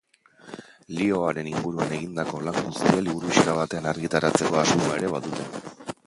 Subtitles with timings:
[0.99, 5.47] Lihoaren inguruan egindako lan guztia liburuxka batean argitaratzeko asmoa ere badute.